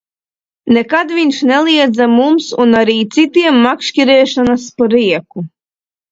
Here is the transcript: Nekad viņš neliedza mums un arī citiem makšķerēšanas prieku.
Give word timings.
Nekad 0.77 1.11
viņš 1.17 1.41
neliedza 1.49 2.07
mums 2.13 2.47
un 2.63 2.77
arī 2.79 2.95
citiem 3.17 3.59
makšķerēšanas 3.65 4.65
prieku. 4.83 5.45